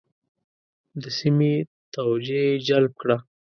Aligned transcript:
د 1.01 1.03
سیمې 1.19 1.51
توجه 1.93 2.39
یې 2.47 2.53
جلب 2.67 2.91
کړه. 3.01 3.17